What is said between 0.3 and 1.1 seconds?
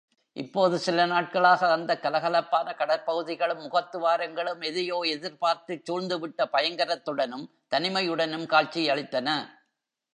இப்போது சில